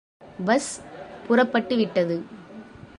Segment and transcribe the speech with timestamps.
[0.45, 0.81] Bus
[1.27, 2.25] புறப்பட்டு விட்டது.